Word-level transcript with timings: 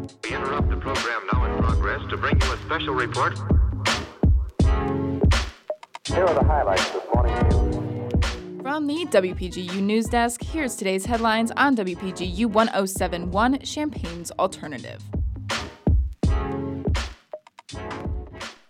We 0.00 0.34
interrupt 0.34 0.70
the 0.70 0.76
program 0.76 1.26
now 1.32 1.44
in 1.44 1.62
progress 1.62 2.00
to 2.08 2.16
bring 2.16 2.40
you 2.40 2.52
a 2.52 2.56
special 2.58 2.94
report. 2.94 3.38
Here 6.06 6.24
are 6.24 6.34
the 6.34 6.44
highlights 6.44 6.90
this 6.90 7.02
morning's 7.14 7.54
news. 7.54 8.62
From 8.62 8.86
the 8.86 9.06
WPGU 9.06 9.80
News 9.82 10.06
Desk, 10.06 10.42
here's 10.42 10.76
today's 10.76 11.04
headlines 11.04 11.50
on 11.56 11.76
WPGU 11.76 12.46
1071 12.46 13.60
Champaign's 13.60 14.30
Alternative. 14.32 15.02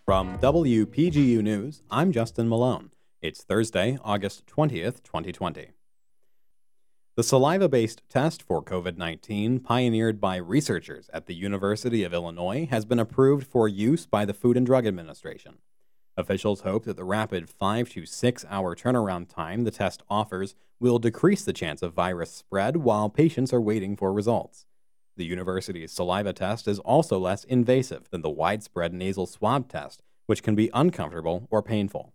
From 0.04 0.36
WPGU 0.38 1.42
News, 1.42 1.82
I'm 1.90 2.10
Justin 2.10 2.48
Malone. 2.48 2.90
It's 3.22 3.44
Thursday, 3.44 3.98
August 4.02 4.46
20th, 4.46 5.04
2020. 5.04 5.68
The 7.20 7.24
saliva 7.24 7.68
based 7.68 8.00
test 8.08 8.42
for 8.42 8.64
COVID 8.64 8.96
19, 8.96 9.60
pioneered 9.60 10.22
by 10.22 10.36
researchers 10.36 11.10
at 11.12 11.26
the 11.26 11.34
University 11.34 12.02
of 12.02 12.14
Illinois, 12.14 12.66
has 12.70 12.86
been 12.86 12.98
approved 12.98 13.46
for 13.46 13.68
use 13.68 14.06
by 14.06 14.24
the 14.24 14.32
Food 14.32 14.56
and 14.56 14.64
Drug 14.64 14.86
Administration. 14.86 15.58
Officials 16.16 16.62
hope 16.62 16.86
that 16.86 16.96
the 16.96 17.04
rapid 17.04 17.50
5 17.50 17.90
to 17.90 18.06
6 18.06 18.46
hour 18.48 18.74
turnaround 18.74 19.28
time 19.28 19.64
the 19.64 19.70
test 19.70 20.02
offers 20.08 20.54
will 20.78 20.98
decrease 20.98 21.44
the 21.44 21.52
chance 21.52 21.82
of 21.82 21.92
virus 21.92 22.32
spread 22.32 22.78
while 22.78 23.10
patients 23.10 23.52
are 23.52 23.60
waiting 23.60 23.98
for 23.98 24.14
results. 24.14 24.64
The 25.18 25.26
university's 25.26 25.92
saliva 25.92 26.32
test 26.32 26.66
is 26.66 26.78
also 26.78 27.18
less 27.18 27.44
invasive 27.44 28.08
than 28.08 28.22
the 28.22 28.30
widespread 28.30 28.94
nasal 28.94 29.26
swab 29.26 29.68
test, 29.68 30.02
which 30.24 30.42
can 30.42 30.54
be 30.54 30.70
uncomfortable 30.72 31.48
or 31.50 31.62
painful. 31.62 32.14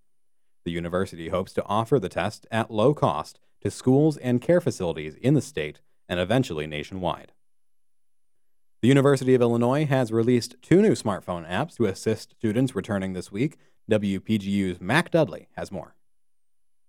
The 0.63 0.71
university 0.71 1.29
hopes 1.29 1.53
to 1.53 1.65
offer 1.65 1.99
the 1.99 2.09
test 2.09 2.47
at 2.49 2.71
low 2.71 2.95
cost 2.95 3.37
to 3.65 3.71
schools 3.71 4.15
and 4.17 4.43
care 4.43 4.61
facilities 4.61 5.15
in 5.15 5.33
the 5.33 5.41
state 5.41 5.79
and 6.07 6.19
eventually 6.19 6.67
nationwide. 6.67 7.31
The 8.83 8.87
University 8.87 9.33
of 9.33 9.41
Illinois 9.41 9.87
has 9.87 10.11
released 10.11 10.55
two 10.61 10.83
new 10.83 10.91
smartphone 10.91 11.49
apps 11.49 11.77
to 11.77 11.87
assist 11.87 12.35
students 12.37 12.75
returning 12.75 13.13
this 13.13 13.31
week. 13.31 13.57
WPGU's 13.89 14.79
Mac 14.79 15.09
Dudley 15.09 15.47
has 15.55 15.71
more. 15.71 15.95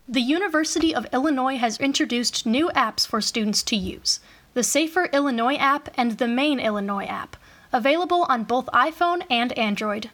The 0.06 0.20
University 0.20 0.94
of 0.94 1.06
Illinois 1.14 1.56
has 1.56 1.80
introduced 1.80 2.44
new 2.44 2.68
apps 2.76 3.06
for 3.06 3.22
students 3.22 3.62
to 3.62 3.76
use 3.76 4.20
the 4.52 4.62
Safer 4.62 5.06
Illinois 5.14 5.56
app 5.56 5.88
and 5.96 6.18
the 6.18 6.28
Main 6.28 6.60
Illinois 6.60 7.06
app, 7.06 7.38
available 7.72 8.24
on 8.28 8.44
both 8.44 8.66
iPhone 8.66 9.22
and 9.30 9.56
Android. 9.58 10.10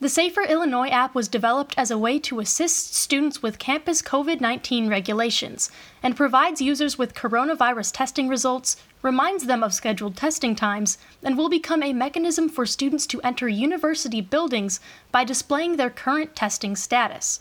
The 0.00 0.08
Safer 0.08 0.42
Illinois 0.42 0.88
app 0.88 1.14
was 1.14 1.28
developed 1.28 1.74
as 1.78 1.88
a 1.88 1.96
way 1.96 2.18
to 2.18 2.40
assist 2.40 2.96
students 2.96 3.42
with 3.42 3.60
campus 3.60 4.02
COVID 4.02 4.40
19 4.40 4.88
regulations 4.88 5.70
and 6.02 6.16
provides 6.16 6.60
users 6.60 6.98
with 6.98 7.14
coronavirus 7.14 7.92
testing 7.94 8.26
results, 8.26 8.76
reminds 9.02 9.46
them 9.46 9.62
of 9.62 9.72
scheduled 9.72 10.16
testing 10.16 10.56
times, 10.56 10.98
and 11.22 11.38
will 11.38 11.48
become 11.48 11.80
a 11.80 11.92
mechanism 11.92 12.48
for 12.48 12.66
students 12.66 13.06
to 13.06 13.22
enter 13.22 13.48
university 13.48 14.20
buildings 14.20 14.80
by 15.12 15.22
displaying 15.22 15.76
their 15.76 15.90
current 15.90 16.34
testing 16.34 16.74
status. 16.74 17.40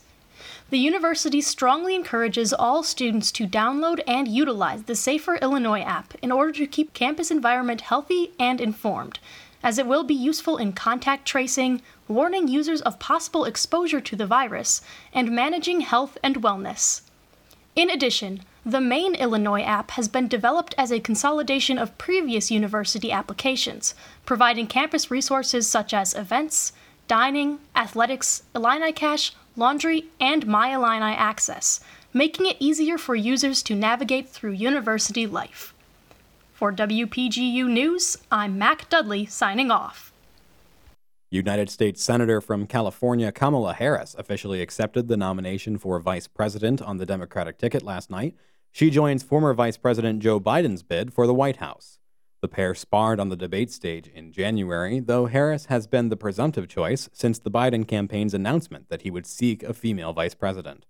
The 0.69 0.77
university 0.77 1.41
strongly 1.41 1.95
encourages 1.95 2.53
all 2.53 2.83
students 2.83 3.31
to 3.31 3.47
download 3.47 4.01
and 4.07 4.27
utilize 4.27 4.83
the 4.83 4.95
Safer 4.95 5.37
Illinois 5.37 5.81
app 5.81 6.13
in 6.21 6.31
order 6.31 6.51
to 6.51 6.67
keep 6.67 6.93
campus 6.93 7.31
environment 7.31 7.81
healthy 7.81 8.31
and 8.39 8.61
informed 8.61 9.19
as 9.63 9.79
it 9.79 9.87
will 9.87 10.03
be 10.03 10.13
useful 10.13 10.57
in 10.57 10.73
contact 10.73 11.25
tracing, 11.25 11.81
warning 12.07 12.47
users 12.47 12.81
of 12.81 12.99
possible 12.99 13.45
exposure 13.45 14.01
to 14.01 14.15
the 14.15 14.27
virus, 14.27 14.81
and 15.13 15.31
managing 15.31 15.81
health 15.81 16.17
and 16.21 16.43
wellness. 16.43 17.01
In 17.75 17.89
addition, 17.89 18.43
the 18.65 18.79
main 18.79 19.15
Illinois 19.15 19.63
app 19.63 19.91
has 19.91 20.07
been 20.07 20.27
developed 20.27 20.75
as 20.77 20.91
a 20.91 20.99
consolidation 20.99 21.77
of 21.77 21.97
previous 21.97 22.51
university 22.51 23.11
applications, 23.11 23.95
providing 24.25 24.67
campus 24.67 25.09
resources 25.09 25.67
such 25.67 25.93
as 25.93 26.13
events, 26.13 26.71
dining, 27.07 27.59
athletics, 27.75 28.43
Illini 28.55 28.91
Cash, 28.91 29.33
laundry, 29.55 30.05
and 30.19 30.47
My 30.47 30.73
Illini 30.73 31.15
Access, 31.15 31.79
making 32.13 32.45
it 32.45 32.57
easier 32.59 32.97
for 32.97 33.15
users 33.15 33.61
to 33.63 33.75
navigate 33.75 34.29
through 34.29 34.51
university 34.51 35.27
life. 35.27 35.73
For 36.63 36.71
WPGU 36.71 37.67
News, 37.67 38.17
I'm 38.31 38.57
Mac 38.57 38.87
Dudley 38.87 39.25
signing 39.25 39.69
off. 39.69 40.13
United 41.29 41.69
States 41.69 42.01
Senator 42.01 42.39
from 42.39 42.67
California 42.67 43.33
Kamala 43.33 43.73
Harris 43.73 44.15
officially 44.17 44.61
accepted 44.61 45.09
the 45.09 45.17
nomination 45.17 45.77
for 45.77 45.99
vice 45.99 46.29
president 46.29 46.81
on 46.81 46.99
the 46.99 47.05
Democratic 47.05 47.57
ticket 47.57 47.83
last 47.83 48.09
night. 48.09 48.37
She 48.71 48.89
joins 48.89 49.23
former 49.23 49.53
Vice 49.53 49.75
President 49.75 50.21
Joe 50.21 50.39
Biden's 50.39 50.83
bid 50.83 51.13
for 51.13 51.27
the 51.27 51.33
White 51.33 51.57
House. 51.57 51.99
The 52.39 52.47
pair 52.47 52.73
sparred 52.73 53.19
on 53.19 53.27
the 53.27 53.35
debate 53.35 53.69
stage 53.69 54.07
in 54.07 54.31
January, 54.31 55.01
though 55.01 55.25
Harris 55.25 55.65
has 55.65 55.85
been 55.85 56.07
the 56.07 56.15
presumptive 56.15 56.69
choice 56.69 57.09
since 57.11 57.39
the 57.39 57.51
Biden 57.51 57.85
campaign's 57.85 58.33
announcement 58.33 58.87
that 58.87 59.01
he 59.01 59.11
would 59.11 59.25
seek 59.25 59.63
a 59.63 59.73
female 59.73 60.13
vice 60.13 60.33
president. 60.33 60.85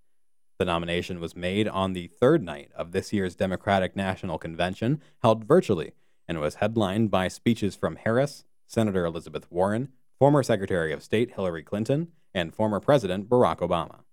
The 0.64 0.72
nomination 0.72 1.20
was 1.20 1.36
made 1.36 1.68
on 1.68 1.92
the 1.92 2.08
third 2.08 2.42
night 2.42 2.72
of 2.74 2.94
this 2.94 3.12
year's 3.12 3.36
Democratic 3.36 3.98
National 3.98 4.38
Convention, 4.38 5.02
held 5.22 5.44
virtually, 5.44 5.92
and 6.26 6.40
was 6.40 6.56
headlined 6.56 7.12
by 7.12 7.28
speeches 7.28 7.76
from 7.76 7.98
Harris, 7.98 8.46
Senator 8.66 9.04
Elizabeth 9.04 9.52
Warren, 9.52 9.90
former 10.18 10.42
Secretary 10.42 10.94
of 10.94 11.04
State 11.04 11.32
Hillary 11.32 11.64
Clinton, 11.64 12.14
and 12.34 12.56
former 12.56 12.80
President 12.80 13.28
Barack 13.28 13.58
Obama. 13.58 14.04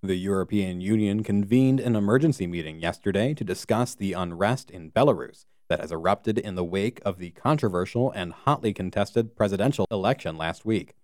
The 0.00 0.14
European 0.14 0.80
Union 0.80 1.24
convened 1.24 1.80
an 1.80 1.96
emergency 1.96 2.46
meeting 2.46 2.78
yesterday 2.78 3.34
to 3.34 3.42
discuss 3.42 3.96
the 3.96 4.12
unrest 4.12 4.70
in 4.70 4.92
Belarus 4.92 5.44
that 5.68 5.80
has 5.80 5.90
erupted 5.90 6.38
in 6.38 6.54
the 6.54 6.62
wake 6.62 7.00
of 7.04 7.18
the 7.18 7.30
controversial 7.30 8.12
and 8.12 8.32
hotly 8.32 8.72
contested 8.72 9.34
presidential 9.34 9.88
election 9.90 10.38
last 10.38 10.64
week 10.64 10.94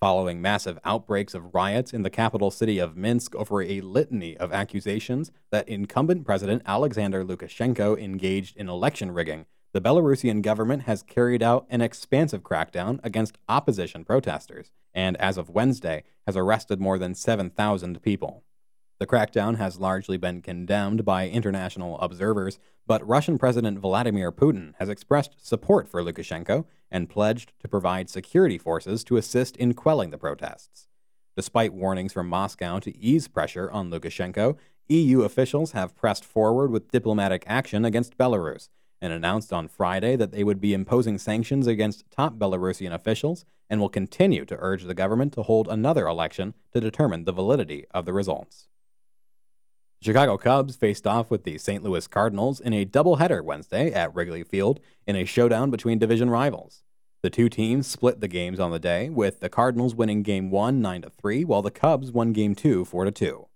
following 0.00 0.40
massive 0.40 0.78
outbreaks 0.82 1.34
of 1.34 1.54
riots 1.54 1.92
in 1.92 2.02
the 2.02 2.08
capital 2.08 2.50
city 2.50 2.78
of 2.78 2.96
Minsk 2.96 3.34
over 3.34 3.60
a 3.60 3.82
litany 3.82 4.34
of 4.38 4.50
accusations 4.50 5.30
that 5.50 5.68
incumbent 5.68 6.24
President 6.24 6.62
Alexander 6.64 7.22
Lukashenko 7.22 8.02
engaged 8.02 8.56
in 8.56 8.70
election 8.70 9.12
rigging. 9.12 9.44
The 9.74 9.80
Belarusian 9.82 10.40
government 10.40 10.84
has 10.84 11.02
carried 11.02 11.42
out 11.42 11.66
an 11.68 11.82
expansive 11.82 12.42
crackdown 12.42 12.98
against 13.04 13.36
opposition 13.46 14.02
protesters 14.04 14.70
and, 14.94 15.18
as 15.18 15.36
of 15.36 15.50
Wednesday, 15.50 16.02
has 16.26 16.34
arrested 16.34 16.80
more 16.80 16.98
than 16.98 17.14
7,000 17.14 18.02
people. 18.02 18.42
The 19.00 19.06
crackdown 19.06 19.56
has 19.56 19.80
largely 19.80 20.18
been 20.18 20.42
condemned 20.42 21.06
by 21.06 21.26
international 21.26 21.98
observers, 22.00 22.58
but 22.86 23.06
Russian 23.08 23.38
President 23.38 23.78
Vladimir 23.78 24.30
Putin 24.30 24.74
has 24.78 24.90
expressed 24.90 25.42
support 25.42 25.88
for 25.88 26.02
Lukashenko 26.02 26.66
and 26.90 27.08
pledged 27.08 27.54
to 27.60 27.68
provide 27.68 28.10
security 28.10 28.58
forces 28.58 29.02
to 29.04 29.16
assist 29.16 29.56
in 29.56 29.72
quelling 29.72 30.10
the 30.10 30.18
protests. 30.18 30.86
Despite 31.34 31.72
warnings 31.72 32.12
from 32.12 32.28
Moscow 32.28 32.78
to 32.80 32.94
ease 32.98 33.26
pressure 33.26 33.70
on 33.70 33.90
Lukashenko, 33.90 34.58
EU 34.90 35.22
officials 35.22 35.72
have 35.72 35.96
pressed 35.96 36.26
forward 36.26 36.70
with 36.70 36.92
diplomatic 36.92 37.42
action 37.46 37.86
against 37.86 38.18
Belarus 38.18 38.68
and 39.00 39.14
announced 39.14 39.50
on 39.50 39.66
Friday 39.66 40.14
that 40.14 40.30
they 40.30 40.44
would 40.44 40.60
be 40.60 40.74
imposing 40.74 41.16
sanctions 41.16 41.66
against 41.66 42.10
top 42.10 42.34
Belarusian 42.34 42.92
officials 42.92 43.46
and 43.70 43.80
will 43.80 43.88
continue 43.88 44.44
to 44.44 44.58
urge 44.58 44.84
the 44.84 44.92
government 44.92 45.32
to 45.32 45.42
hold 45.44 45.68
another 45.68 46.06
election 46.06 46.52
to 46.74 46.82
determine 46.82 47.24
the 47.24 47.32
validity 47.32 47.86
of 47.92 48.04
the 48.04 48.12
results. 48.12 48.66
Chicago 50.02 50.38
Cubs 50.38 50.76
faced 50.76 51.06
off 51.06 51.30
with 51.30 51.44
the 51.44 51.58
St. 51.58 51.84
Louis 51.84 52.06
Cardinals 52.06 52.58
in 52.58 52.72
a 52.72 52.86
doubleheader 52.86 53.44
Wednesday 53.44 53.92
at 53.92 54.14
Wrigley 54.14 54.42
Field 54.42 54.80
in 55.06 55.14
a 55.14 55.26
showdown 55.26 55.70
between 55.70 55.98
division 55.98 56.30
rivals. 56.30 56.82
The 57.22 57.28
two 57.28 57.50
teams 57.50 57.86
split 57.86 58.20
the 58.20 58.28
games 58.28 58.58
on 58.58 58.70
the 58.70 58.78
day, 58.78 59.10
with 59.10 59.40
the 59.40 59.50
Cardinals 59.50 59.94
winning 59.94 60.22
Game 60.22 60.50
1 60.50 60.80
9 60.80 61.04
3, 61.14 61.44
while 61.44 61.60
the 61.60 61.70
Cubs 61.70 62.10
won 62.10 62.32
Game 62.32 62.54
2 62.54 62.86
4 62.86 63.10
2. 63.10 63.46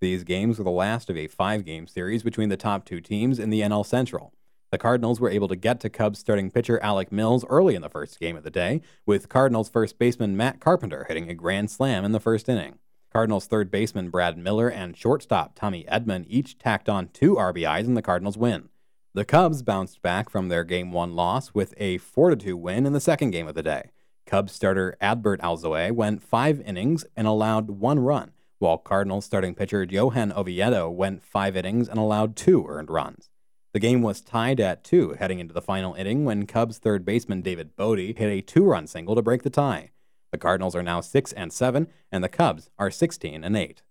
These 0.00 0.24
games 0.24 0.56
were 0.56 0.64
the 0.64 0.70
last 0.70 1.10
of 1.10 1.18
a 1.18 1.26
five 1.26 1.66
game 1.66 1.86
series 1.86 2.22
between 2.22 2.48
the 2.48 2.56
top 2.56 2.86
two 2.86 3.02
teams 3.02 3.38
in 3.38 3.50
the 3.50 3.60
NL 3.60 3.84
Central. 3.84 4.32
The 4.70 4.78
Cardinals 4.78 5.20
were 5.20 5.28
able 5.28 5.48
to 5.48 5.56
get 5.56 5.78
to 5.80 5.90
Cubs 5.90 6.18
starting 6.18 6.50
pitcher 6.50 6.82
Alec 6.82 7.12
Mills 7.12 7.44
early 7.50 7.74
in 7.74 7.82
the 7.82 7.90
first 7.90 8.18
game 8.18 8.38
of 8.38 8.44
the 8.44 8.50
day, 8.50 8.80
with 9.04 9.28
Cardinals 9.28 9.68
first 9.68 9.98
baseman 9.98 10.38
Matt 10.38 10.58
Carpenter 10.58 11.04
hitting 11.06 11.28
a 11.28 11.34
grand 11.34 11.70
slam 11.70 12.02
in 12.02 12.12
the 12.12 12.18
first 12.18 12.48
inning. 12.48 12.78
Cardinals 13.12 13.44
third 13.44 13.70
baseman 13.70 14.08
Brad 14.08 14.38
Miller 14.38 14.70
and 14.70 14.96
shortstop 14.96 15.54
Tommy 15.54 15.84
Edman 15.84 16.24
each 16.28 16.58
tacked 16.58 16.88
on 16.88 17.08
two 17.08 17.34
RBIs 17.34 17.84
in 17.84 17.92
the 17.92 18.00
Cardinals 18.00 18.38
win. 18.38 18.70
The 19.12 19.26
Cubs 19.26 19.62
bounced 19.62 20.00
back 20.00 20.30
from 20.30 20.48
their 20.48 20.64
Game 20.64 20.92
1 20.92 21.14
loss 21.14 21.52
with 21.52 21.74
a 21.76 21.98
4 21.98 22.34
2 22.36 22.56
win 22.56 22.86
in 22.86 22.94
the 22.94 23.00
second 23.00 23.32
game 23.32 23.46
of 23.46 23.54
the 23.54 23.62
day. 23.62 23.90
Cubs 24.24 24.52
starter 24.52 24.96
Adbert 24.98 25.40
Alzolay 25.40 25.92
went 25.92 26.22
five 26.22 26.62
innings 26.62 27.04
and 27.14 27.26
allowed 27.26 27.68
one 27.68 27.98
run, 27.98 28.32
while 28.60 28.78
Cardinals 28.78 29.26
starting 29.26 29.54
pitcher 29.54 29.82
Johan 29.82 30.32
Oviedo 30.32 30.88
went 30.88 31.22
five 31.22 31.54
innings 31.54 31.90
and 31.90 31.98
allowed 31.98 32.34
two 32.34 32.64
earned 32.66 32.88
runs. 32.88 33.28
The 33.74 33.80
game 33.80 34.00
was 34.00 34.22
tied 34.22 34.58
at 34.58 34.84
two 34.84 35.16
heading 35.18 35.38
into 35.38 35.52
the 35.52 35.60
final 35.60 35.92
inning 35.92 36.24
when 36.24 36.46
Cubs 36.46 36.78
third 36.78 37.04
baseman 37.04 37.42
David 37.42 37.76
Bote 37.76 37.98
hit 37.98 38.20
a 38.20 38.40
two 38.40 38.64
run 38.64 38.86
single 38.86 39.14
to 39.14 39.22
break 39.22 39.42
the 39.42 39.50
tie. 39.50 39.90
The 40.32 40.38
Cardinals 40.38 40.74
are 40.74 40.82
now 40.82 41.02
6 41.02 41.32
and 41.34 41.52
7 41.52 41.88
and 42.10 42.24
the 42.24 42.28
Cubs 42.28 42.70
are 42.78 42.90
16 42.90 43.44
and 43.44 43.54
8. 43.54 43.82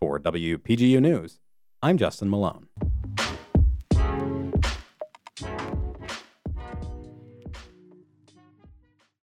For 0.00 0.20
WPGU 0.20 1.00
News, 1.00 1.40
I'm 1.80 1.96
Justin 1.96 2.28
Malone. 2.28 2.68